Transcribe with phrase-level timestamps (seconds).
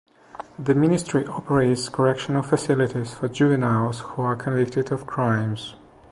[0.57, 5.75] The ministry operates correctional facilities for juveniles who are convicted of crimes.